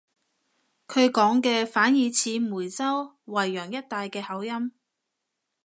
[0.87, 4.71] 佢講嘅反而似梅州惠陽一帶嘅口音